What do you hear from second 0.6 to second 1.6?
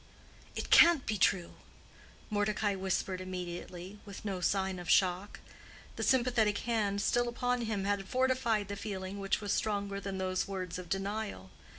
can't be true,"